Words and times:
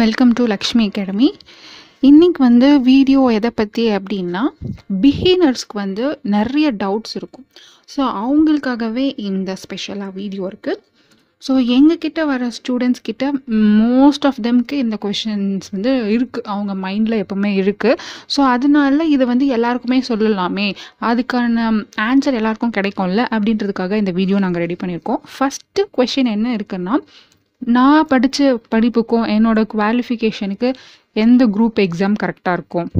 Welcome 0.00 0.30
to 0.38 0.42
Lakshmi 0.52 0.84
academy 0.90 1.26
இன்னைக்கு 2.08 2.40
வந்து 2.44 2.68
video 2.88 3.20
எதை 3.36 3.50
பற்றி 3.58 3.82
அப்படின்னா 3.96 4.40
பிகினர்ஸ்க்கு 5.02 5.76
வந்து 5.80 6.04
நிறைய 6.34 6.66
டவுட்ஸ் 6.80 7.14
இருக்கும். 7.18 7.44
ஸோ 7.92 8.00
அவங்களுக்காகவே 8.22 9.04
இந்த 9.28 9.54
ஸ்பெஷலாக 9.62 10.10
வீடியோ 10.20 10.44
இருக்குது 10.50 10.80
ஸோ 11.42 11.54
எங்ககிட்ட 11.76 12.20
வர 12.30 12.48
ஸ்டூடெண்ட்ஸ் 12.56 13.04
கிட்ட 13.08 13.24
மோஸ்ட் 13.82 14.26
ஆஃப் 14.30 14.40
தெம்க்கு 14.46 14.78
இந்த 14.84 14.98
கொஷின்ஸ் 15.04 15.68
வந்து 15.74 15.92
இருக்குது 16.14 16.46
அவங்க 16.54 16.74
மைண்டில் 16.86 17.16
எப்போவுமே 17.24 17.52
இருக்குது 17.62 18.00
ஸோ 18.36 18.42
அதனால 18.54 19.06
இதை 19.14 19.26
வந்து 19.32 19.48
எல்லாருக்குமே 19.58 19.98
சொல்லலாமே. 20.10 20.68
அதுக்கான 21.10 21.68
ஆன்சர் 22.08 22.38
எல்லாருக்கும் 22.40 22.74
கிடைக்கும்ல 22.78 23.26
அப்படின்றதுக்காக 23.36 24.00
இந்த 24.02 24.14
வீடியோ 24.18 24.40
நாங்கள் 24.46 24.64
ரெடி 24.66 24.78
பண்ணியிருக்கோம். 24.82 25.22
ஃபஸ்ட்டு 25.36 25.86
கொஷின் 25.98 26.32
என்ன 26.36 26.48
இருக்குன்னா 26.58 26.96
நான் 27.66 28.06
படித்த 28.06 28.60
படிப்புக்கும் 28.70 29.26
என்னோடய 29.26 29.68
குவாலிஃபிகேஷனுக்கு 29.74 30.74
எந்த 31.12 31.46
குரூப் 31.46 31.78
எக்ஸாம் 31.78 32.14
கரெக்டாக 32.22 32.52
இருக்கும் 32.52 32.90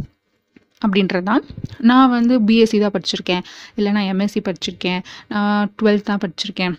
அப்படின்றது 0.87 1.23
தான் 1.23 1.45
நான் 1.79 2.11
வந்து 2.11 2.41
பிஎஸ்சி 2.41 2.81
தான் 2.81 2.95
படிச்சிருக்கேன். 2.95 3.43
இல்லை 3.75 3.93
நான் 3.93 4.17
எம்எஸ்சி 4.17 4.41
படிச்சிருக்கேன். 4.45 5.01
நான் 5.29 5.71
டுவெல்த் 5.83 6.03
தான் 6.03 6.19
படிச்சிருக்கேன். 6.19 6.75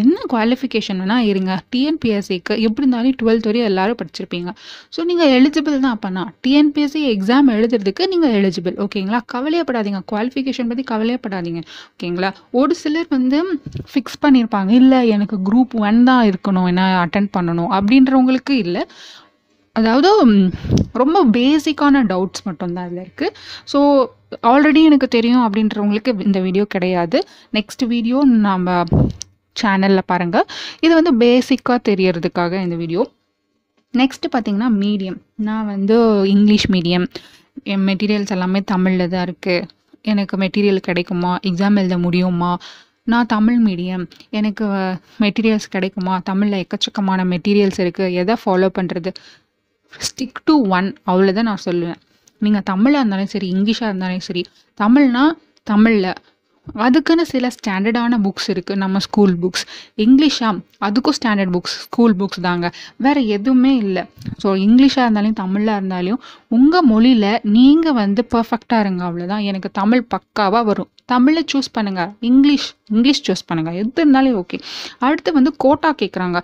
என்ன 0.00 0.16
குவாலிஃபிகேஷன் 0.32 1.00
வேணால் 1.02 1.26
இருங்க. 1.30 1.52
டிஎன்பிஎஸ்சிக்கு 1.72 2.54
எப்படி 2.66 2.82
இருந்தாலும் 2.84 3.16
டுவெல்த் 3.20 3.48
வரையும் 3.48 3.68
எல்லாரும் 3.70 3.98
படிச்சிருப்பீங்க. 4.00 4.50
ஸோ 4.94 5.00
நீங்கள் 5.10 5.32
எலிஜிபிள் 5.38 5.76
தான் 5.84 5.94
அப்போனா 5.96 6.22
டிஎன்பிஎஸ்சி 6.46 7.02
எக்ஸாம் 7.14 7.50
எழுதுறதுக்கு 7.56 8.06
நீங்கள் 8.12 8.34
எலிஜிபிள் 8.38 8.76
ஓகேங்களா 8.84 9.20
கவலையப்படாதீங்க. 9.34 10.00
குவாலிஃபிகேஷன் 10.12 10.70
பற்றி 10.70 10.86
கவலையப்படாதீங்க. 10.92 11.62
ஓகேங்களா 11.92 12.30
ஒரு 12.62 12.74
சிலர் 12.82 13.12
வந்து 13.16 13.40
ஃபிக்ஸ் 13.92 14.22
பண்ணியிருப்பாங்க 14.24 14.72
இல்லை 14.82 15.00
எனக்கு 15.16 15.38
குரூப் 15.50 15.76
ஒன் 15.88 16.00
தான் 16.10 16.24
இருக்கணும். 16.32 16.68
என்ன 16.72 16.88
அட்டன் 17.04 17.30
பண்ணணும். 17.38 17.70
அப்படின்றவங்களுக்கு 17.78 18.56
இல்லை. 18.64 18.84
அதாவது 19.76 20.10
ரொம்ப 21.00 21.18
பேசிக்கான 21.34 22.02
டவுட்ஸ் 22.12 22.44
மட்டும்தான் 22.46 22.86
அதில் 22.86 23.02
இருக்குது 23.06 23.34
ஸோ 23.72 23.78
ஆல்ரெடி 24.50 24.80
எனக்கு 24.88 25.08
தெரியும் 25.16 25.42
அப்படின்றவங்களுக்கு 25.46 26.12
இந்த 26.28 26.38
வீடியோ 26.46 26.64
கிடையாது. 26.74 27.18
நெக்ஸ்ட் 27.56 27.84
வீடியோ 27.92 28.18
நம்ம 28.46 28.76
சேனலில் 29.60 30.08
பாருங்கள் 30.12 30.46
இது 30.84 30.92
வந்து 30.98 31.12
பேசிக்காக 31.22 31.78
தெரியறதுக்காக 31.90 32.60
இந்த 32.66 32.76
வீடியோ 32.82 33.02
நெக்ஸ்ட்டு 33.94 34.30
பார்த்தீங்கன்னா 34.34 34.68
மீடியம் 34.82 35.18
நான் 35.48 35.68
வந்து 35.74 35.96
இங்கிலீஷ் 36.34 36.68
மீடியம் 36.74 37.06
என் 37.72 37.84
மெட்டீரியல்ஸ் 37.88 38.34
எல்லாமே 38.36 38.60
தமிழில் 38.72 39.12
தான் 39.14 39.24
இருக்குது 39.28 39.66
எனக்கு 40.12 40.34
மெட்டீரியல் 40.42 40.86
கிடைக்குமா? 40.88 41.30
எக்ஸாம் 41.48 41.78
எழுத 41.80 41.96
முடியுமா? 42.04 42.50
நான் 43.12 43.30
தமிழ் 43.32 43.58
மீடியம் 43.66 44.04
எனக்கு 44.38 44.64
மெட்டீரியல்ஸ் 45.22 45.68
கிடைக்குமா? 45.74 46.14
தமிழில் 46.28 46.60
எக்கச்சக்கமான 46.64 47.24
மெட்டீரியல்ஸ் 47.32 47.80
இருக்குது 47.84 48.14
எதை 48.20 48.34
ஃபாலோ 48.42 48.68
பண்ணுறது 48.78 49.10
ஸ்டிக் 49.92 50.40
டு 50.48 50.54
ஒன் 50.76 50.88
அவ்வளோதான் 51.10 51.48
நான் 51.50 51.64
சொல்லுவேன். 51.68 52.00
நீங்கள் 52.44 52.66
தமிழாக 52.70 53.02
இருந்தாலும் 53.02 53.32
சரி 53.34 53.48
இங்கிலீஷாக 53.54 53.90
இருந்தாலும் 53.90 54.24
சரி 54.28 54.42
தமிழ்னால் 54.80 55.32
தமிழில். 55.70 56.10
அதுக்குன்னு 56.84 57.24
சில 57.32 57.50
ஸ்டாண்டர்டான 57.56 58.18
புக்ஸ் 58.26 58.48
இருக்குது 58.54 58.82
நம்ம 58.84 58.98
ஸ்கூல் 59.06 59.34
புக்ஸ் 59.42 59.64
இங்கிலீஷா 60.04 60.50
அதுக்கும் 60.86 61.16
ஸ்டாண்டர்ட் 61.18 61.52
புக்ஸ் 61.56 61.76
ஸ்கூல் 61.84 62.16
புக்ஸ் 62.20 62.40
தாங்க. 62.48 62.66
வேறு 63.04 63.20
எதுவுமே 63.36 63.72
இல்லை. 63.84 64.02
ஸோ 64.42 64.48
இங்கிலீஷாக 64.66 65.06
இருந்தாலும் 65.06 65.38
தமிழாக 65.42 65.78
இருந்தாலும் 65.80 66.20
உங்கள் 66.58 66.88
மொழியில் 66.92 67.30
நீங்கள் 67.56 67.98
வந்து 68.02 68.22
பர்ஃபெக்டாக 68.34 68.84
இருங்க 68.84 69.02
அவ்வளோதான் 69.08 69.46
எனக்கு 69.50 69.70
தமிழ் 69.80 70.04
பக்காவாக 70.14 70.64
வரும். 70.70 70.90
தமிழை 71.12 71.42
சூஸ் 71.52 71.68
பண்ணுங்கள் 71.76 72.12
இங்கிலீஷ் 72.28 72.66
இங்கிலீஷ் 72.94 73.22
சூஸ் 73.26 73.46
பண்ணுங்கள் 73.48 73.76
எது 73.80 74.00
இருந்தாலும் 74.02 74.36
ஓகே 74.40 74.58
அடுத்து 75.06 75.30
வந்து 75.36 75.50
கோட்டா 75.64 75.90
கேட்குறாங்க 76.00 76.38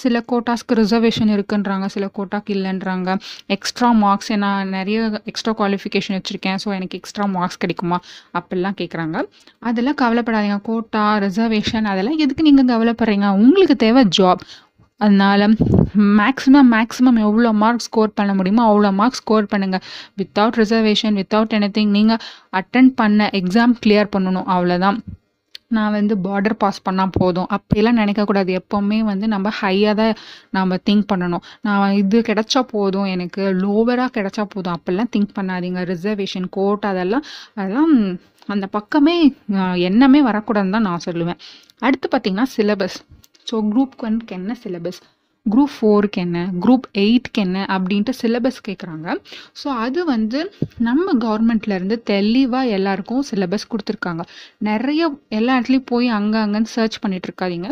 சில 0.00 0.22
கோட்டாஸ்க்கு 0.30 0.78
ரிசர்வேஷன் 0.80 1.30
இருக்குன்றாங்க 1.34 1.86
சில 1.94 2.06
கோட்டாக்கு 2.18 2.52
இல்லைன்றாங்க. 2.56 3.16
எக்ஸ்ட்ரா 3.56 3.90
மார்க்ஸ் 4.02 4.32
நான் 4.44 4.74
நிறைய 4.78 5.20
எக்ஸ்ட்ரா 5.32 5.54
குவாலிஃபிகேஷன் 5.60 6.16
வச்சுருக்கேன். 6.18 6.60
ஸோ 6.64 6.70
எனக்கு 6.78 6.98
எக்ஸ்ட்ரா 7.00 7.26
மார்க்ஸ் 7.36 7.62
கிடைக்குமா? 7.64 7.98
அப்படிலாம் 8.40 8.78
கேட்குறாங்க 8.82 9.28
அதெல்லாம் 9.68 9.98
கவலைப்படாதீங்க. 10.02 10.58
கோட்டா 10.68 11.04
ரிசர்வேஷன் 11.24 11.88
அதெல்லாம் 11.92 12.20
எதுக்கு 12.24 12.46
நீங்கள் 12.48 12.70
கவலைப்படுறீங்க? 12.72 13.28
உங்களுக்கு 13.44 13.76
தேவை 13.84 14.02
ஜாப் 14.18 14.42
அதனால் 15.00 15.44
மேக்ஸிமம் 16.18 16.68
மேக்ஸிமம் 16.74 17.18
எவ்வளோ 17.26 17.50
மார்க் 17.62 17.84
ஸ்கோர் 17.86 18.16
பண்ண 18.18 18.32
முடியுமோ 18.38 18.62
அவ்வளோ 18.70 18.90
மார்க் 19.00 19.18
ஸ்கோர் 19.20 19.48
பண்ணுங்கள் 19.52 19.82
without 20.20 20.58
reservation 20.62 21.16
without 21.20 21.54
any 21.58 21.68
thing 21.78 21.92
நீங்கள் 21.96 22.20
அட்டன் 22.60 22.90
பண்ண 23.00 23.28
எக்ஸாம் 23.40 23.74
கிளியர் 23.84 24.12
பண்ணணும். 24.14 24.48
அவ்வளோதான். 24.54 24.98
நான் 25.76 25.94
வந்து 25.98 26.14
பார்டர் 26.26 26.56
பாஸ் 26.62 26.80
பண்ணால் 26.88 27.14
போதும். 27.18 27.48
அப்படிலாம் 27.56 28.00
நினைக்கக்கூடாது. 28.02 28.50
எப்போவுமே 28.60 28.98
வந்து 29.10 29.28
நம்ம 29.34 29.52
ஹையாக 29.60 29.94
தான் 30.00 30.14
நம்ம 30.58 30.78
திங்க் 30.88 31.06
பண்ணணும். 31.12 31.44
நான் 31.68 31.96
இது 32.02 32.20
கிடைச்சா 32.30 32.62
போதும். 32.74 33.08
எனக்கு 33.14 33.42
லோவராக 33.62 34.10
கிடைச்சா 34.18 34.44
போதும். 34.54 34.76
அப்படிலாம் 34.78 35.12
திங்க் 35.16 35.36
பண்ணாதீங்க. 35.38 35.82
ரிசர்வேஷன் 35.92 36.48
கோட் 36.58 36.86
அதெல்லாம் 36.92 37.26
அதெல்லாம் 37.60 37.94
அந்த 38.52 38.66
பக்கமே 38.76 39.16
எண்ணமே 39.88 40.20
வரக்கூடாதுன்னு 40.30 40.76
தான் 40.78 40.88
நான் 40.90 41.06
சொல்லுவேன். 41.08 41.40
அடுத்து 41.86 42.06
பார்த்தீங்கன்னா 42.12 42.48
சிலபஸ் 42.56 42.98
ஸோ 43.50 43.56
குரூப் 43.72 43.94
ஒன்க்கு 44.06 44.34
என்ன 44.38 44.52
சிலபஸ் 44.64 45.00
குரூப் 45.46 45.72
ஃபோருக்கு 45.76 46.18
என்ன 46.24 46.38
குரூப் 46.64 46.84
எயிட்க்கு 47.02 47.40
என்ன 47.44 47.58
அப்படின்ட்டு 47.74 48.12
சிலபஸ் 48.20 48.60
கேட்குறாங்க 48.68 49.14
ஸோ 49.60 49.68
அது 49.84 50.00
வந்து 50.04 50.40
நம்ம 50.88 51.14
கவர்மெண்ட்லேருந்து 51.24 51.96
தெளிவாக 52.12 52.74
எல்லாருக்கும் 52.76 53.24
சிலபஸ் 53.30 53.70
கொடுத்துருக்காங்க. 53.72 54.24
நிறைய 54.68 55.02
எல்லா 55.38 55.56
இடத்துலையும் 55.58 55.90
போய் 55.92 56.08
அங்கே 56.18 56.38
அங்கேன்னு 56.44 56.72
சர்ச் 56.76 57.00
பண்ணிட்டு 57.00 57.28
இருக்காதிங்க. 57.30 57.70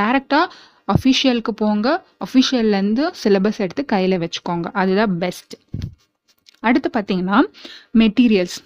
டேரெக்டாக 0.00 0.46
அஃபிஷியலுக்கு 0.88 1.52
போங்க. 1.62 1.88
அஃபிஷியல்லேருந்து 2.26 3.04
சிலபஸ் 3.22 3.62
எடுத்து 3.66 3.84
கையில் 3.84 4.22
வச்சுக்கோங்க. 4.24 4.68
அதுதான் 4.82 5.14
பெஸ்ட் 5.24 5.56
அடுத்து 6.62 6.88
பார்த்தீங்கன்னா 6.96 7.38
மெட்டீரியல்ஸ் 8.02 8.58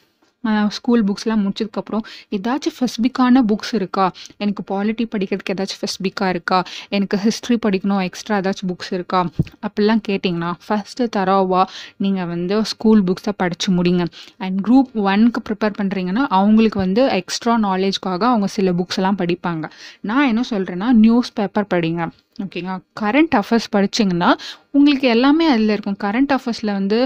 ஸ்கூல் 0.68 1.04
புக்ஸ்லாம் 1.04 1.42
முடிச்சதுக்கப்புறம் 1.44 2.04
ஏதாச்சும் 2.30 2.74
ஃபெஸ்பிக்கான 2.78 3.42
புக்ஸ் 3.46 3.72
இருக்கா? 3.72 4.12
எனக்கு 4.36 4.62
பாலிட்டி 4.70 5.06
படிக்கிறதுக்கு 5.16 5.54
ஏதாச்சும் 5.54 5.80
ஃபெஸ்பிக்காக 5.80 6.28
இருக்கா? 6.28 6.62
எனக்கு 6.88 7.18
ஹிஸ்ட்ரி 7.18 7.58
படிக்கணும் 7.66 8.02
எக்ஸ்ட்ரா 8.02 8.38
ஏதாச்சும் 8.38 8.68
புக்ஸ் 8.68 8.92
இருக்கா? 8.92 9.26
அப்படிலாம் 9.66 10.02
கேட்டிங்கன்னா 10.08 10.52
ஃபஸ்ட்டு 10.68 11.08
தரோவா 11.16 11.64
நீங்கள் 11.96 12.26
வந்து 12.26 12.64
ஸ்கூல் 12.64 13.02
புக்ஸை 13.02 13.32
படித்து 13.36 13.72
முடிங்க. 13.72 14.06
அண்ட் 14.36 14.66
குரூப் 14.66 14.92
ஒன்க்கு 14.94 15.42
ப்ரிப்பேர் 15.48 15.74
பண்ணுறீங்கன்னா 15.82 16.26
அவங்களுக்கு 16.28 16.78
வந்து 16.78 17.06
எக்ஸ்ட்ரா 17.06 17.56
நாலேஜ்க்காக 17.56 18.22
அவங்க 18.30 18.46
சில 18.46 18.72
புக்ஸ் 18.72 18.96
எல்லாம் 18.96 19.16
படிப்பாங்க. 19.16 19.70
நான் 20.00 20.26
என்ன 20.26 20.42
சொல்கிறேன்னா 20.50 20.92
நியூஸ் 20.92 21.32
பேப்பர் 21.32 21.66
படிங்க 21.74 22.08
ஓகேங்களா 22.42 22.78
கரண்ட் 23.00 23.34
அஃபேர்ஸ் 23.36 23.68
படிச்சிங்கன்னா 23.72 24.34
உங்களுக்கு 24.76 25.08
எல்லாமே 25.14 25.46
அதில் 25.54 25.72
இருக்கும். 25.74 25.98
கரண்ட் 26.04 26.34
அஃபேர்ஸில் 26.36 26.76
வந்து 26.78 26.98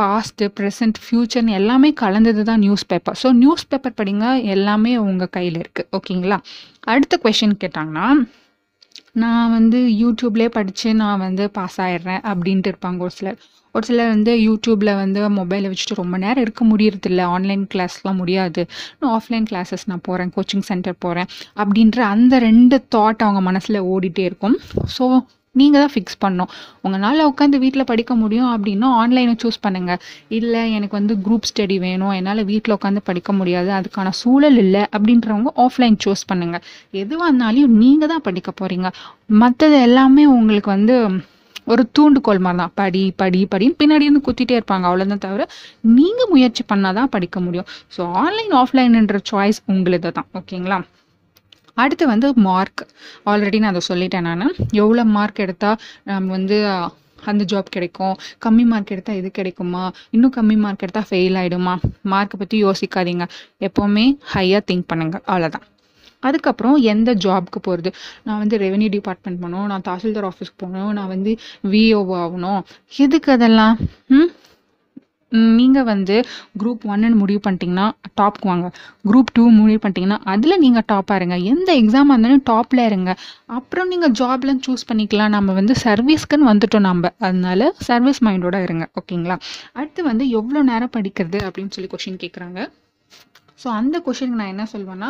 பாஸ்ட்டு 0.00 0.50
ப்ரெசன்ட் 0.58 0.98
ஃப்யூச்சர்னு 1.04 1.58
எல்லாமே 1.60 1.90
கலந்தது 2.02 2.42
தான் 2.50 2.62
news 2.64 2.86
paper 2.92 3.18
so 3.22 3.30
news 3.42 3.68
paper 3.72 3.98
படிங்க 4.00 4.26
எல்லாமே 4.54 4.94
உங்கள் 5.08 5.34
கையில் 5.36 5.60
இருக்குது 5.62 5.88
ஓகேங்களா 5.98 6.38
அடுத்த 6.94 7.20
கொஷின் 7.26 7.60
கேட்டாங்கன்னா 7.62 8.08
நான் 9.22 9.52
வந்து 9.58 9.78
யூடியூப்லேயே 10.00 10.50
படித்து 10.56 10.88
நான் 11.02 11.22
வந்து 11.26 11.44
பாஸ் 11.58 11.78
ஆயிடுறேன் 11.84 12.22
அப்படின்ட்டு 12.30 12.70
இருப்பாங்க 12.72 12.98
ஒரு 13.06 13.14
சிலர். 13.18 13.38
ஒரு 13.74 13.84
சிலர் 13.88 14.10
வந்து 14.14 14.32
யூடியூப்பில் 14.46 14.90
வந்து 15.00 15.20
மொபைலை 15.38 15.66
வச்சுட்டு 15.70 15.96
ரொம்ப 16.00 16.16
நேரம் 16.22 16.44
இருக்க 16.44 16.62
முடியறதில்ல. 16.70 17.22
ஆன்லைன் 17.34 17.64
கிளாஸ்லாம் 17.72 18.18
முடியாது. 18.20 18.62
நான் 19.00 19.12
ஆஃப்லைன் 19.16 19.46
கிளாஸஸ் 19.50 19.84
நான் 19.90 20.04
போகிறேன் 20.08 20.32
கோச்சிங் 20.36 20.66
சென்டர் 20.70 20.96
போகிறேன் 21.04 21.28
அப்படின்ற 21.62 21.98
அந்த 22.14 22.38
ரெண்டு 22.48 22.78
தாட் 22.94 23.24
அவங்க 23.26 23.42
மனசில் 23.48 23.80
ஓடிட்டே 23.94 24.24
இருக்கும். 24.30 24.56
ஸோ 24.96 25.06
நீங்கள் 25.60 25.82
தான் 25.84 25.92
ஃபிக்ஸ் 25.94 26.18
பண்ணணும். 26.24 26.50
உங்களால் 26.84 27.22
உட்காந்து 27.30 27.60
வீட்டில் 27.64 27.88
படிக்க 27.90 28.14
முடியும் 28.22 28.50
அப்படின்னா 28.54 28.88
ஆன்லைனை 29.02 29.34
சூஸ் 29.44 29.60
பண்ணுங்கள் 29.66 30.00
இல்லை 30.38 30.62
எனக்கு 30.78 30.98
வந்து 31.00 31.16
குரூப் 31.26 31.48
ஸ்டடி 31.50 31.78
வேணும். 31.86 32.14
என்னால் 32.18 32.42
வீட்டில் 32.52 32.76
உட்காந்து 32.78 33.02
படிக்க 33.10 33.32
முடியாது. 33.40 33.70
அதுக்கான 33.78 34.14
சூழல் 34.22 34.58
இல்லை 34.64 34.82
அப்படின்றவங்க 34.96 35.52
ஆஃப்லைன் 35.66 35.96
சூஸ் 36.06 36.28
பண்ணுங்கள் 36.32 36.64
எதுவாக 37.04 37.30
இருந்தாலும் 37.30 37.78
நீங்கள் 37.84 38.12
தான் 38.12 38.26
படிக்க 38.28 38.52
போகிறீங்க 38.60 38.90
மற்றது 39.44 39.78
எல்லாமே 39.86 40.26
உங்களுக்கு 40.36 40.70
வந்து 40.76 40.96
ஒரு 41.74 41.82
தூண்டுகோல் 41.96 42.42
மாதிரி 42.44 42.58
தான். 42.62 42.72
படி 42.80 43.00
படி 43.20 43.40
படின்னு 43.52 43.78
பின்னாடி 43.80 44.04
இருந்து 44.06 44.22
குத்திட்டே 44.26 44.54
இருப்பாங்க. 44.58 44.84
அவ்வளோதான் 44.88 45.22
தவிர 45.24 45.44
நீங்கள் 45.96 46.30
முயற்சி 46.32 46.62
பண்ணால் 46.72 46.96
தான் 46.98 47.10
படிக்க 47.14 47.40
முடியும். 47.46 47.68
ஸோ 47.94 48.02
ஆன்லைன் 48.24 48.54
ஆஃப்லைன்ன்ற 48.60 49.18
சாய்ஸ் 49.30 49.58
உங்களுது 49.72 50.12
தான் 50.18 50.28
ஓகேங்களா 50.40 50.78
அடுத்து 51.82 52.06
வந்து 52.06 52.28
மார்க் 52.48 52.82
ஆல்ரெடி 53.32 53.58
நான் 53.64 53.74
அதை 53.74 53.82
சொல்லிட்டேன் 53.88 54.26
நான். 54.28 54.54
எவ்வளோ 54.82 55.04
மார்க் 55.16 55.42
எடுத்தால் 55.46 55.78
நம்ம 56.04 56.30
வந்து 56.30 56.58
அந்த 57.30 57.44
ஜாப் 57.52 57.70
கிடைக்கும்? 57.76 58.16
கம்மி 58.44 58.64
மார்க் 58.72 58.92
எடுத்தால் 58.94 59.16
இது 59.16 59.30
கிடைக்குமா? 59.30 59.84
இன்னும் 60.10 60.32
கம்மி 60.36 60.56
மார்க் 60.64 60.84
எடுத்தால் 60.86 61.08
ஃபெயில் 61.10 61.38
ஆகிடுமா 61.42 61.74
மார்க்கை 62.12 62.36
பற்றி 62.38 62.58
யோசிக்காதீங்க. 62.64 63.24
எப்போவுமே 63.60 64.04
ஹையாக 64.34 64.62
திங்க் 64.70 64.88
பண்ணுங்கள் 64.92 65.24
அவ்வளோதான் 65.30 65.66
அதுக்கப்புறம் 66.26 66.76
எந்த 66.92 67.10
ஜாப்க்கு 67.24 67.58
போகிறது 67.62 67.90
நான் 68.24 68.38
வந்து 68.38 68.56
ரெவென்யூ 68.58 68.88
டிபார்ட்மெண்ட் 68.88 69.40
போகணும். 69.40 69.66
நான் 69.66 69.86
தாசில்தார் 69.88 70.28
ஆஃபீஸ்க்கு 70.30 70.62
போகணும். 70.62 70.92
நான் 70.92 71.12
வந்து 71.14 71.32
விஓ 71.72 72.00
ஆகணும். 72.24 72.60
எதுக்கு 72.96 73.32
அதெல்லாம்? 73.32 73.76
ம்? 74.08 74.30
நீங்கள் 75.58 75.86
வந்து 75.90 76.16
குரூப் 76.60 76.84
ஒன்னு 76.92 77.10
முடிவு 77.22 77.40
பண்ணிட்டீங்கன்னா 77.44 77.86
டாப்க்கு 78.20 78.46
வாங்க. 78.50 78.68
குரூப் 79.08 79.32
டூ 79.36 79.44
முடிவு 79.58 79.80
பண்ணிட்டீங்கன்னா 79.82 80.18
அதில் 80.32 80.60
நீங்கள் 80.64 80.86
டாப்பாக 80.92 81.18
இருங்க. 81.20 81.38
எந்த 81.52 81.68
எக்ஸாம் 81.82 82.10
இருந்தாலும் 82.12 82.44
டாப்பில் 82.52 82.82
இருங்க. 82.90 83.10
அப்புறம் 83.58 83.90
நீங்கள் 83.92 84.14
ஜாப்லாம் 84.20 84.62
சூஸ் 84.66 84.88
பண்ணிக்கலாம். 84.90 85.34
நம்ம 85.36 85.52
வந்து 85.60 85.76
சர்வீஸ்க்குன்னு 85.84 86.50
வந்துட்டோம் 86.52 86.86
நம்ம. 86.90 87.12
அதனால 87.26 87.70
சர்வீஸ் 87.88 88.20
மைண்டோட 88.28 88.58
இருங்க. 88.66 88.86
ஓகேங்களா 89.00 89.38
அடுத்து 89.80 90.02
வந்து 90.10 90.26
எவ்வளோ 90.40 90.62
நேரம் 90.72 90.94
படிக்கிறது 90.98 91.40
அப்படின்னு 91.46 91.74
சொல்லி 91.76 91.90
கொஷின் 91.94 92.22
கேட்குறாங்க 92.24 92.60
ஸோ 93.62 93.68
அந்த 93.80 93.96
கொஷனுக்கு 94.06 94.40
நான் 94.40 94.52
என்ன 94.54 94.64
சொல்வேன்னா 94.72 95.08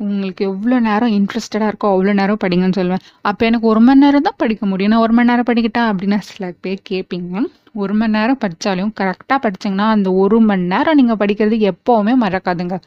உங்களுக்கு 0.00 0.42
எவ்வளோ 0.50 0.76
நேரம் 0.86 1.12
இன்ட்ரெஸ்டடாக 1.18 1.68
இருக்கோ 1.70 1.90
அவ்வளோ 1.92 2.12
நேரம் 2.18 2.40
படிங்கன்னு 2.42 2.78
சொல்லுவேன். 2.78 3.04
அப்போ 3.28 3.42
எனக்கு 3.48 3.66
ஒரு 3.72 3.80
மணி 3.86 4.02
நேரம் 4.04 4.26
தான் 4.26 4.38
படிக்க 4.42 4.64
முடியும். 4.72 4.92
நான் 4.92 5.04
ஒரு 5.04 5.14
மணி 5.18 5.30
நேரம் 5.30 5.48
படிக்கிட்டா 5.50 5.82
அப்படின்னு 5.90 6.18
சில 6.30 6.50
பேர் 6.64 6.80
கேட்பீங்க. 6.90 7.42
ஒரு 7.82 7.94
மணி 8.00 8.14
நேரம் 8.18 8.40
படித்தாலும் 8.42 8.92
கரெக்டாக 9.00 9.38
படிச்சிங்கன்னா 9.44 9.86
அந்த 9.96 10.10
ஒரு 10.24 10.38
மணி 10.48 10.66
நேரம் 10.74 10.98
நீங்கள் 11.00 11.20
படிக்கிறது 11.22 11.58
எப்போவுமே 11.72 12.14
மறக்காதுங்க. 12.24 12.78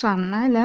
ஸோ 0.00 0.06
அதனால் 0.14 0.60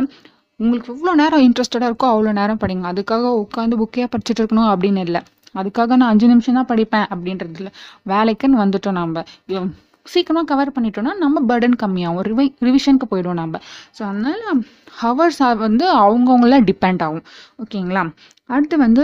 உங்களுக்கு 0.59 0.93
எவ்வளோ 0.95 1.11
நேரம் 1.23 1.43
இன்ட்ரெஸ்டடாக 1.47 1.89
இருக்கோ 1.91 2.07
அவ்வளோ 2.13 2.31
நேரம் 2.39 2.61
படிங்க. 2.63 2.85
அதுக்காக 2.93 3.33
உட்காந்து 3.43 3.81
புக்கே 3.81 4.07
படிச்சுட்டு 4.13 4.41
இருக்கணும் 4.43 4.71
அப்படின்னு 4.71 5.03
இல்லை. 5.09 5.21
அதுக்காக 5.59 5.95
நான் 5.99 6.11
அஞ்சு 6.13 6.27
நிமிஷம் 6.31 6.57
தான் 6.61 6.71
படிப்பேன் 6.71 7.07
அப்படின்றது 7.13 7.59
இல்லை. 7.61 7.71
வேலைக்குன்னு 8.13 8.63
வந்துட்டோம் 8.63 8.99
நம்ம 9.01 9.23
சீக்கிரமாக 10.11 10.47
கவர் 10.51 10.69
பண்ணிட்டோம்னா 10.75 11.11
நம்ம 11.23 11.41
பர்டன் 11.49 11.75
கம்மியாகும். 11.81 12.23
ரிவை 12.27 12.45
ரிவிஷனுக்கு 12.67 13.07
போயிடுவோம் 13.11 13.39
நம்ம 13.41 13.59
ஸோ 13.97 14.01
அதனால் 14.09 14.61
ஹவர்ஸ் 15.03 15.39
வந்து 15.65 15.85
அவங்கவுங்கள 16.01 16.57
டிபெண்ட் 16.69 17.03
ஆகும். 17.07 17.25
ஓகேங்களா? 17.63 18.03
அடுத்து 18.55 18.77
வந்து 18.85 19.03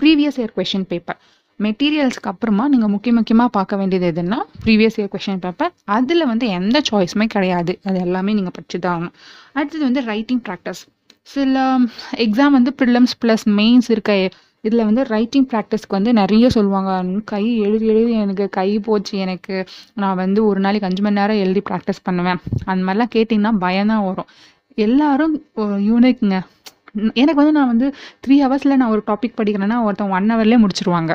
ப்ரீவியஸ் 0.00 0.38
இயர் 0.40 0.54
கொஷின் 0.58 0.88
பேப்பர் 0.92 1.18
மெட்டீரியல்ஸ்க்கு 1.60 2.30
அப்புறமா 2.32 2.64
நீங்கள் 2.72 2.92
முக்கிய 2.94 3.12
முக்கியமாக 3.18 3.50
பார்க்க 3.56 3.78
வேண்டியது 3.80 4.06
எதுன்னா 4.10 4.38
ப்ரீவியஸ் 4.64 4.98
இயர் 4.98 5.12
கொஷின் 5.14 5.40
பேப்பர் 5.44 5.72
அதில் 5.96 6.24
வந்து 6.32 6.46
எந்த 6.58 6.82
சாய்ஸுமே 6.90 7.26
கிடையாது. 7.34 7.72
அது 7.88 7.98
எல்லாமே 8.06 8.32
நீங்கள் 8.38 8.54
படிச்சு 8.56 8.78
தான் 8.84 8.94
ஆகணும். 8.96 9.14
அடுத்தது 9.56 9.82
வந்து 9.88 10.02
ரைட்டிங் 10.12 10.42
ப்ராக்டிஸ் 10.48 10.82
சில 11.32 11.62
எக்ஸாம் 12.24 12.54
வந்து 12.58 12.72
ப்ரிலிம்ஸ் 12.82 13.14
ப்ளஸ் 13.22 13.44
மெயின்ஸ் 13.58 13.90
இருக்க 13.94 14.12
இதில் 14.66 14.86
வந்து 14.88 15.02
ரைட்டிங் 15.14 15.48
ப்ராக்டிஸ்க்கு 15.50 15.96
வந்து 15.96 16.12
நிறைய 16.20 16.46
சொல்லுவாங்க. 16.54 16.92
கை 17.32 17.42
எழுதி 17.64 17.86
எழுதி 17.92 18.12
எனக்கு 18.22 18.46
கை 18.56 18.70
போச்சு 18.86 19.14
எனக்கு. 19.24 19.56
நான் 20.02 20.20
வந்து 20.22 20.40
ஒரு 20.46 20.60
நாளைக்கு 20.64 20.88
அஞ்சு 20.88 21.02
மணி 21.02 21.18
நேரம் 21.20 21.42
எழுதி 21.44 21.62
ப்ராக்டிஸ் 21.70 22.00
பண்ணுவேன். 22.02 22.40
அந்த 22.70 22.80
மாதிரிலாம் 22.86 23.12
கேட்டிங்கன்னா 23.16 23.52
பயம்தான் 23.66 24.06
வரும். 24.08 24.30
எல்லாரும் 24.86 25.34
யூனிக்ங்க 25.88 26.36
எனக்கு 27.20 27.40
வந்து 27.40 27.56
நான் 27.56 27.72
வந்து 27.72 27.88
த்ரீ 28.24 28.36
ஹவர்ஸில் 28.44 28.78
நான் 28.80 28.92
ஒரு 28.94 29.02
டாபிக் 29.10 29.38
படிக்கிறேன்னா 29.40 29.76
ஒருத்தன் 29.88 30.14
ஒன் 30.16 30.32
ஹவர்லேயே 30.34 30.62
முடிச்சிருவாங்க. 30.62 31.12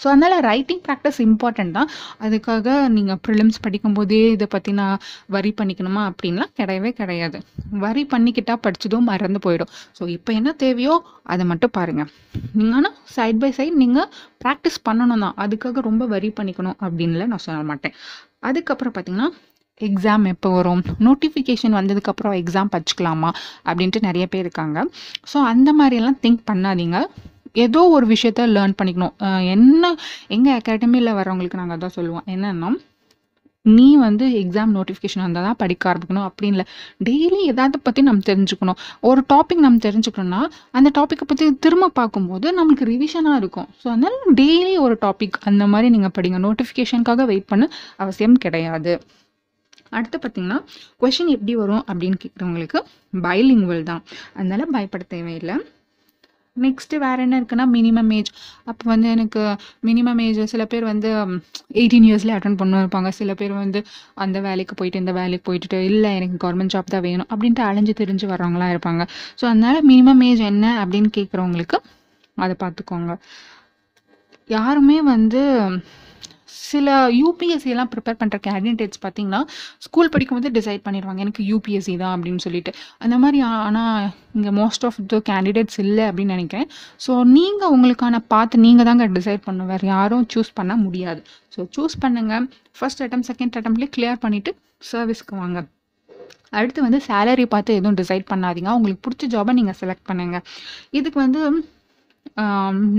ஸோ 0.00 0.06
அதனால் 0.10 0.34
ரைட்டிங் 0.48 0.80
ப்ராக்டிஸ் 0.86 1.18
இம்பார்ட்டண்ட் 1.24 1.72
தான். 1.76 1.88
அதுக்காக 2.24 2.74
நீங்கள் 2.96 3.18
ப்ரிலிம்ஸ் 3.26 3.58
படிக்கும்போதே 3.64 4.20
இதை 4.34 4.46
பற்றி 4.54 4.72
நான் 4.80 5.00
வரி 5.34 5.50
பண்ணிக்கணுமா 5.60 6.02
அப்படின்லாம் 6.10 6.52
கிடையவே 6.58 6.90
கிடையாது. 7.00 7.38
வரி 7.84 8.04
பண்ணிக்கிட்டால் 8.12 8.62
படிச்சதும் 8.66 9.08
மறந்து 9.10 9.40
போயிடும். 9.46 9.72
ஸோ 9.98 10.06
இப்போ 10.16 10.32
என்ன 10.38 10.52
தேவையோ 10.62 10.94
அதை 11.34 11.46
மட்டும் 11.52 11.74
பாருங்கள் 11.78 12.08
நீங்கள் 12.58 12.78
ஆனால் 12.80 12.96
சைட் 13.16 13.42
பை 13.44 13.50
சைட் 13.58 13.80
நீங்கள் 13.82 14.08
ப்ராக்டிஸ் 14.44 14.78
பண்ணணும் 14.88 15.24
தான். 15.26 15.36
அதுக்காக 15.46 15.84
ரொம்ப 15.90 16.06
வரி 16.14 16.30
பண்ணிக்கணும் 16.40 16.78
அப்படின்ல 16.86 17.26
நான் 17.32 17.44
சொல்ல 17.48 17.60
மாட்டேன். 17.72 17.96
அதுக்கப்புறம் 18.50 18.96
பார்த்தீங்கன்னா 18.96 19.30
எக்ஸாம் 19.86 20.24
எப்போ 20.32 20.50
வரும்? 20.56 20.82
நோட்டிஃபிகேஷன் 21.06 21.76
வந்ததுக்கப்புறம் 21.78 22.36
எக்ஸாம் 22.42 22.72
படிச்சுக்கலாமா? 22.74 23.30
அப்படின்ட்டு 23.68 24.06
நிறைய 24.08 24.26
பேர் 24.32 24.44
இருக்காங்க. 24.46 24.78
ஸோ 25.32 25.40
அந்த 25.52 25.72
மாதிரியெல்லாம் 25.80 26.20
திங்க் 26.24 26.44
பண்ணாதீங்க. 26.50 26.98
ஏதோ 27.64 27.80
ஒரு 27.96 28.06
விஷயத்த 28.14 28.42
லேர்ன் 28.56 28.78
பண்ணிக்கணும். 28.80 29.14
என்ன 29.54 29.94
எங்கள் 30.36 30.56
அகாடமியில் 30.58 31.16
வரவங்களுக்கு 31.18 31.60
நாங்கள் 31.60 31.78
அதான் 31.78 31.96
சொல்லுவோம். 31.98 32.26
என்னென்னா 32.34 32.70
நீ 33.66 33.86
வந்து 34.04 34.24
எக்ஸாம் 34.40 34.70
நோட்டிஃபிகேஷன் 34.76 35.22
வந்தால் 35.24 35.46
தான் 35.46 35.58
படிக்க 35.62 35.84
ஆரம்பிக்கணும் 35.90 36.26
அப்படின்னு 36.28 36.56
இல்லை. 36.56 36.66
டெய்லி 37.08 37.40
எதாவது 37.52 37.78
பற்றி 37.86 38.02
நம்ம 38.08 38.22
தெரிஞ்சுக்கணும். 38.28 38.78
ஒரு 39.08 39.20
டாபிக் 39.32 39.64
நம்ம 39.64 39.80
தெரிஞ்சுக்கணும்னா 39.86 40.40
அந்த 40.78 40.88
டாப்பிக்கை 40.98 41.26
பற்றி 41.30 41.46
திரும்ப 41.66 41.90
பார்க்கும்போது 41.98 42.48
நம்மளுக்கு 42.58 42.86
ரிவிஷனாக 42.94 43.40
இருக்கும். 43.42 43.68
ஸோ 43.82 43.86
அதனால 43.94 44.14
டெய்லி 44.40 44.74
ஒரு 44.86 44.96
டாபிக் 45.06 45.38
அந்த 45.50 45.66
மாதிரி 45.72 45.90
நீங்கள் 45.96 46.14
படிங்க. 46.18 46.40
நோட்டிஃபிகேஷனுக்காக 46.46 47.26
வெயிட் 47.32 47.50
பண்ண. 47.52 47.66
அவசியம் 48.04 48.38
கிடையாது. 48.46 48.94
அடுத்து 49.96 50.18
பார்த்தீங்கன்னா 50.18 50.58
கொஷின் 51.02 51.34
எப்படி 51.36 51.54
வரும் 51.62 51.84
அப்படின்னு 51.90 52.20
கேட்குறவங்களுக்கு 52.24 52.78
பைலிங்குவல் 53.26 53.88
தான். 53.90 54.04
அதனால 54.38 54.66
பயப்பட 54.76 55.04
தேவையில்லை. 55.16 55.56
நெக்ஸ்ட்டு 56.56 56.96
வேறு 57.02 57.20
என்ன 57.24 57.34
இருக்குன்னா 57.40 57.64
மினிமம் 57.74 58.08
ஏஜ் 58.16 58.30
அப்போ 58.70 58.84
வந்து 58.92 59.08
எனக்கு 59.16 59.42
மினிமம் 59.88 60.20
ஏஜ் 60.24 60.40
சில 60.52 60.62
பேர் 60.64 60.84
வந்து 60.90 61.10
எயிட்டீன் 61.80 62.06
இயர்ஸ்லேயே 62.08 62.36
அட்டன் 62.38 62.58
பண்ண 62.60 62.80
இருப்பாங்க. 62.84 63.10
சில 63.18 63.34
பேர் 63.40 63.52
வந்து 63.60 63.80
அந்த 64.24 64.38
வேலைக்கு 64.46 64.74
போயிட்டு 64.80 65.02
இந்த 65.02 65.12
வேலைக்கு 65.18 65.46
போயிட்டு 65.48 65.78
இல்லை 65.90 66.10
எனக்கு 66.18 66.38
கவர்மெண்ட் 66.44 66.74
ஜாப் 66.74 66.94
தான் 66.94 67.04
வேணும் 67.08 67.28
அப்படின்ட்டு 67.32 67.64
அலைஞ்சு 67.68 67.94
தெரிஞ்சு 68.00 68.26
வர்றவங்களாம் 68.32 68.72
இருப்பாங்க. 68.74 69.04
ஸோ 69.40 69.46
அதனால 69.52 69.76
மினிமம் 69.92 70.24
ஏஜ் 70.30 70.42
என்ன 70.52 70.66
அப்படின்னு 70.84 71.10
கேட்குறவங்களுக்கு 71.18 71.78
அதை 72.36 72.56
பார்த்துக்கோங்க. 72.64 73.14
யாருமே 74.56 74.98
வந்து 75.14 75.40
சில 76.70 76.96
யூபிஎஸ்சி 77.20 77.72
எல்லாம் 77.74 77.90
ப்ரிப்பேர் 77.94 78.18
பண்ணுற 78.20 78.38
கேண்டிடேட்ஸ் 78.46 79.00
பார்த்தீங்கன்னா 79.04 79.40
ஸ்கூல் 79.86 80.12
படிக்கும்போது 80.14 80.50
டிசைட் 80.58 80.82
பண்ணிடுவாங்க. 80.86 81.20
எனக்கு 81.26 81.44
யூபிஎஸ்சி 81.50 81.94
தான் 82.02 82.14
அப்படின்னு 82.16 82.42
சொல்லிட்டு. 82.46 82.72
அந்த 83.04 83.18
மாதிரி 83.24 83.40
ஆனால் 83.68 84.08
இங்கே 84.36 84.52
மோஸ்ட் 84.60 84.84
ஆஃப் 84.88 84.98
த 85.12 85.22
கேண்டிடேட்ஸ் 85.30 85.78
இல்லை 85.84 86.04
அப்படின்னு 86.10 86.36
நினைக்கிறேன். 86.36 86.68
ஸோ 87.06 87.14
நீங்கள் 87.36 87.72
உங்களுக்கான 87.76 88.20
பார்த்து 88.34 88.64
நீங்கள் 88.66 88.88
தாங்க 88.90 89.06
டிசைட் 89.18 89.44
பண்ணணும். 89.46 89.70
வேறு 89.72 89.86
யாரும் 89.94 90.26
சூஸ் 90.34 90.52
பண்ண 90.60 90.76
முடியாது. 90.84 91.22
ஸோ 91.56 91.68
சூஸ் 91.76 91.96
பண்ணுங்கள் 92.04 92.46
ஃபர்ஸ்ட் 92.78 93.02
அட்டம் 93.06 93.26
செகண்ட் 93.30 93.56
அட்டம்ப்ட்லேயே 93.60 93.92
கிளியர் 93.96 94.22
பண்ணிவிட்டு 94.26 94.52
சர்வீஸ்க்கு 94.92 95.34
வாங்க. 95.42 95.58
அடுத்து 96.58 96.80
வந்து 96.84 96.98
சேலரி 97.06 97.44
பார்த்து 97.54 97.72
எதுவும் 97.78 97.96
டிசைட் 98.00 98.24
பண்ணாதீங்க. 98.30 98.70
உங்களுக்கு 98.78 99.02
பிடிச்ச 99.06 99.26
ஜாபை 99.34 99.52
நீங்கள் 99.58 99.76
செலக்ட் 99.80 100.06
பண்ணுங்கள் 100.10 100.44
இதுக்கு 100.98 101.18
வந்து 101.24 101.40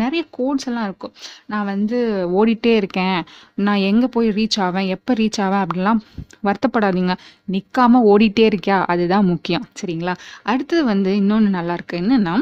நிறைய 0.01 0.25
கோட்ஸ் 0.31 0.67
எல்லாம் 0.67 0.83
இருக்கும். 0.83 1.13
நான் 1.45 1.65
வந்து 1.65 1.97
ஓடிட்டே 2.39 2.75
இருக்கேன். 2.75 3.19
நான் 3.55 3.85
எங்கே 3.89 4.07
போய் 4.07 4.29
ரீச் 4.29 4.59
ஆவேன்? 4.59 4.87
எப்போ 4.87 5.13
ரீச் 5.13 5.41
ஆவேன்? 5.41 5.65
அப்படிலாம் 5.65 6.01
வருத்தப்படாதீங்க. 6.43 7.15
நிற்காம 7.51 8.01
ஓடிட்டே 8.13 8.45
இருக்கியா? 8.51 8.85
அதுதான் 8.85 9.25
முக்கியம். 9.25 9.67
சரிங்களா? 9.81 10.15
அடுத்தது 10.43 10.85
வந்து 10.85 11.15
இன்னொன்று 11.15 11.59
நல்லாயிருக்கு 11.59 12.01
என்னென்னா 12.03 12.35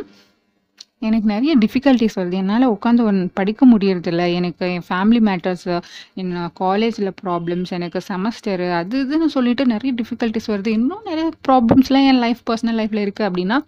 எனக்கு 1.00 1.28
நிறைய 1.28 1.58
டிஃபிகல்ட்டிஸ் 1.58 2.16
வருது. 2.16 2.34
என்னால் 2.34 2.72
உட்காந்து 2.72 3.04
ஒன் 3.10 3.20
படிக்க 3.34 3.68
முடியறதில்ல. 3.68 4.34
எனக்கு 4.34 4.64
என் 4.76 4.86
ஃபேமிலி 4.90 5.20
மேட்டர்ஸு 5.28 5.82
என்ன 6.14 6.50
காலேஜில் 6.54 7.12
ப்ராப்ளம்ஸ் 7.24 7.72
எனக்கு 7.78 8.00
செமஸ்டரு 8.08 8.68
அது 8.80 9.04
இதுன்னு 9.06 9.30
சொல்லிட்டு 9.36 9.66
நிறைய 9.66 9.92
டிஃபிகல்ட்டிஸ் 10.02 10.50
வருது. 10.54 10.68
இன்னும் 10.68 11.06
நிறைய 11.06 11.28
ப்ராப்ளம்ஸ்லாம் 11.48 12.08
என் 12.12 12.22
லைஃப் 12.26 12.42
பர்சனல் 12.50 12.80
லைஃப்பில் 12.82 13.04
இருக்குது 13.08 13.28
அப்படின்னா 13.30 13.60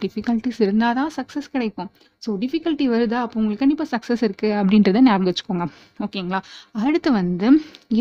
டிஃபிகல்ட்டிஸ் 0.00 0.60
இருந்தால் 0.60 0.94
தான் 0.94 1.10
சக்ஸஸ் 1.16 1.48
கிடைக்கும். 1.52 1.88
ஸோ 2.26 2.32
டிஃபிகல்ட்டி 2.42 2.86
வருதா? 2.94 3.18
அப்போ 3.24 3.36
உங்களுக்கு 3.40 3.62
கண்டிப்பாக 3.64 3.88
சக்ஸஸ் 3.94 4.22
இருக்குது 4.26 4.56
அப்படின்றத 4.60 5.02
ஞாபகம் 5.08 5.28
வச்சுக்கோங்க. 5.30 5.66
ஓகேங்களா 6.04 6.40
அடுத்து 6.84 7.12
வந்து 7.12 7.48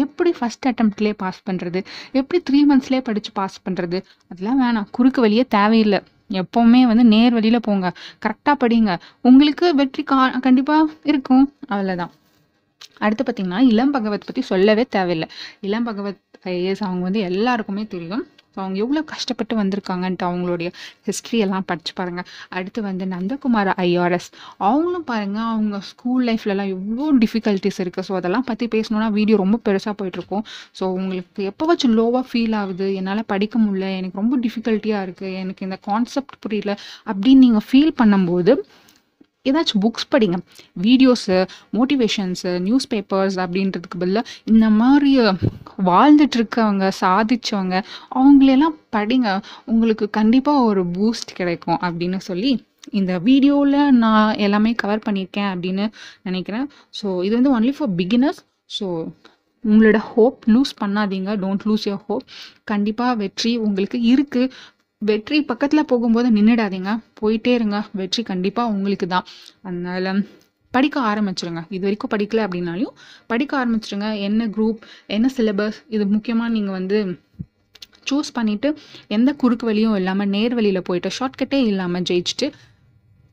எப்படி 0.03 0.33
ஃபஸ்ட் 0.39 0.67
அட்டம்ப்ட்லேயே 0.71 1.15
பாஸ் 1.23 1.41
பண்ணுறது 1.49 1.81
எப்படி 2.11 2.41
த்ரீ 2.49 2.61
மந்த்ஸ்லேயே 2.71 3.03
படித்து 3.09 3.31
பாஸ் 3.33 3.57
பண்ணுறது 3.67 3.99
அதெல்லாம் 4.31 4.61
வேணாம். 4.63 4.89
குறுக்கு 4.91 5.21
வழியே 5.21 5.45
தேவையில்லை. 5.57 6.01
எப்போவுமே 6.41 6.81
வந்து 6.87 7.03
நேர் 7.05 7.33
வழியில் 7.33 7.65
போங்க. 7.69 7.87
கரெக்டாக 8.25 8.55
படிங்க. 8.63 8.91
உங்களுக்கு 9.21 9.75
வெற்றி 9.75 10.03
கா 10.03 10.19
கண்டிப்பாக 10.39 10.93
இருக்கும். 11.03 11.45
அவ்வளோதான் 11.69 12.13
அடுத்து 12.99 13.23
பார்த்தீங்கன்னா 13.23 13.59
இளம் 13.71 13.91
பகவத் 13.91 14.25
பற்றி 14.25 14.41
சொல்லவே 14.41 14.83
தேவையில்லை. 14.95 15.27
இளம் 15.61 15.83
பகவத் 15.83 16.21
ஐஏஎஸ் 16.43 16.83
அவங்க 16.87 17.03
வந்து 17.03 17.21
எல்லாருக்குமே 17.29 17.83
தெரியும். 17.87 18.23
ஸோ 18.55 18.59
அவங்க 18.63 18.79
எவ்வளோ 18.85 19.03
கஷ்டப்பட்டு 19.13 19.53
வந்திருக்காங்கன்ட்டு 19.61 20.27
அவங்களுடைய 20.29 20.71
ஹிஸ்ட்ரி 21.09 21.39
எல்லாம் 21.47 21.67
படித்து 21.71 21.93
பாருங்கள் 21.99 22.27
அடுத்து 22.57 22.81
வந்து 22.89 23.05
நந்தகுமார் 23.15 23.71
ஐஆர்எஸ் 23.87 24.29
அவங்களும் 24.67 25.07
பாருங்கள் 25.11 25.49
அவங்க 25.53 25.79
ஸ்கூல் 25.91 26.23
லைஃப்லலாம் 26.29 26.71
எவ்வளோ 26.75 27.11
டிஃபிகல்ட்டிஸ் 27.23 27.79
இருக்குது 27.83 28.07
ஸோ 28.09 28.13
அதெல்லாம் 28.19 28.47
பற்றி 28.51 28.65
பேசணுன்னா 28.75 29.09
வீடியோ 29.19 29.37
ரொம்ப 29.43 29.59
பெருசாக 29.67 29.93
போயிட்டுருக்கும். 29.99 30.43
ஸோ 30.79 30.83
உங்களுக்கு 30.99 31.43
எப்போ 31.51 31.65
வச்சு 31.71 31.87
லோவாக 31.99 32.23
ஃபீல் 32.29 32.55
ஆகுது? 32.61 32.87
என்னால் 32.99 33.23
படிக்க 33.33 33.55
முடியல. 33.65 33.89
எனக்கு 33.99 34.19
ரொம்ப 34.21 34.35
டிஃபிகல்ட்டியாக 34.45 35.05
இருக்குது 35.07 35.35
எனக்கு 35.41 35.65
இந்த 35.67 35.77
கான்செப்ட் 35.89 36.35
புரியல. 36.45 36.73
அப்படின்னு 37.11 37.43
நீங்கள் 37.45 37.65
ஃபீல் 37.69 37.93
பண்ணும்போது 38.01 38.53
ஏதாச்சும் 39.49 39.83
புக்ஸ் 39.85 40.09
படிங்க. 40.13 40.37
வீடியோஸு 40.85 41.37
மோட்டிவேஷன்ஸு 41.77 42.53
நியூஸ் 42.67 42.87
பேப்பர்ஸ் 42.93 43.37
அப்படின்றதுக்கு 43.45 44.01
பதிலாக 44.03 44.31
இந்த 44.53 44.67
மாதிரி 44.81 45.11
வாழ்ந்துட்டுருக்கவங்க 45.89 46.87
சாதிச்சவங்க 47.01 47.75
அவங்களெல்லாம் 48.19 48.77
படிங்க. 48.97 49.29
உங்களுக்கு 49.73 50.07
கண்டிப்பாக 50.19 50.65
ஒரு 50.69 50.83
பூஸ்ட் 50.97 51.37
கிடைக்கும் 51.41 51.79
அப்படின்னு 51.87 52.21
சொல்லி 52.29 52.53
இந்த 52.99 53.13
வீடியோவில் 53.27 53.77
நான் 54.01 54.35
எல்லாமே 54.45 54.71
கவர் 54.81 55.05
பண்ணியிருக்கேன் 55.05 55.51
அப்படின்னு 55.53 55.85
நினைக்கிறேன். 56.27 56.67
ஸோ 56.99 57.07
இது 57.27 57.33
வந்து 57.39 57.53
ஒன்லி 57.57 57.71
ஃபார் 57.77 57.93
பிகினர்ஸ் 58.01 58.41
ஸோ 58.77 58.87
உங்களோட 59.63 59.99
ஹோப் 60.09 60.41
லூஸ் 60.53 60.71
பண்ணாதீங்க. 60.81 61.31
டோன்ட் 61.43 61.63
லூஸ் 61.69 61.85
யோர் 61.89 62.03
ஹோப் 62.09 62.25
கண்டிப்பாக 62.71 63.13
வெற்றி 63.21 63.51
உங்களுக்கு 63.67 63.97
இருக்குது 64.11 64.51
வெற்றி 65.09 65.37
பக்கத்தில் 65.51 65.89
போகும்போது 65.91 66.27
நின்றுடாதீங்க 66.37 66.91
போயிட்டே 67.21 67.51
இருங்க. 67.57 67.77
வெற்றி 67.99 68.21
கண்டிப்பாக 68.31 68.73
உங்களுக்கு 68.75 69.07
தான் 69.13 69.25
அதனால் 69.67 70.09
படிக்க 70.73 70.95
ஆரம்பிச்சிருங்க. 71.11 71.61
இது 71.75 71.83
வரைக்கும் 71.87 72.11
படிக்கல 72.13 72.45
அப்படின்னாலையும் 72.45 72.95
படிக்க 73.31 73.51
ஆரம்பிச்சிருங்க. 73.61 74.07
என்ன 74.27 74.47
குரூப் 74.55 74.79
என்ன 75.17 75.29
சிலபஸ் 75.37 75.79
இது 75.95 76.05
முக்கியமாக 76.15 76.53
நீங்கள் 76.55 76.77
வந்து 76.79 76.99
சூஸ் 78.09 78.31
பண்ணிவிட்டு 78.37 78.69
எந்த 79.17 79.29
குறுக்கு 79.43 79.67
வழியும் 79.71 79.97
இல்லாமல் 79.99 80.31
நேர் 80.35 80.55
வழியில் 80.59 80.87
போயிட்டு 80.89 81.11
ஷார்ட்கட்டே 81.19 81.59
இல்லாமல் 81.71 82.07
ஜெயிச்சுட்டு 82.11 82.49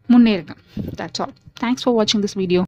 முன்னேறுங்க. 0.08 0.54
தட்ஸ் 1.00 1.22
ஆல் 1.24 1.34
தேங்க்ஸ் 1.62 1.84
ஃபார் 1.84 1.96
வாட்சிங் 1.98 2.24
திஸ் 2.26 2.38
வீடியோ 2.42 2.62